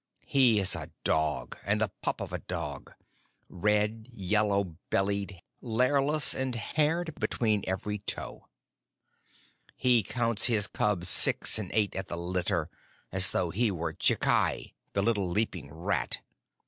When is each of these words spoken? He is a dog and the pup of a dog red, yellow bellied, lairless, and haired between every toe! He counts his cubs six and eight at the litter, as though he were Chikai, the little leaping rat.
He 0.25 0.59
is 0.59 0.75
a 0.75 0.89
dog 1.03 1.59
and 1.63 1.79
the 1.79 1.91
pup 2.01 2.21
of 2.21 2.33
a 2.33 2.39
dog 2.39 2.91
red, 3.49 4.07
yellow 4.09 4.75
bellied, 4.89 5.43
lairless, 5.61 6.33
and 6.33 6.55
haired 6.55 7.13
between 7.19 7.63
every 7.67 7.99
toe! 7.99 8.47
He 9.77 10.01
counts 10.01 10.47
his 10.47 10.65
cubs 10.65 11.07
six 11.07 11.59
and 11.59 11.69
eight 11.71 11.93
at 11.95 12.07
the 12.07 12.17
litter, 12.17 12.67
as 13.11 13.29
though 13.29 13.51
he 13.51 13.69
were 13.69 13.93
Chikai, 13.93 14.73
the 14.93 15.03
little 15.03 15.29
leaping 15.29 15.71
rat. 15.71 16.17